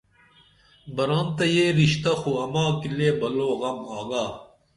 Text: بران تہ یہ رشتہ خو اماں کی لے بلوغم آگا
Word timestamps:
بران 0.95 1.27
تہ 1.37 1.45
یہ 1.55 1.65
رشتہ 1.79 2.11
خو 2.19 2.31
اماں 2.43 2.71
کی 2.79 2.89
لے 2.97 3.09
بلوغم 3.19 3.77
آگا 3.97 4.25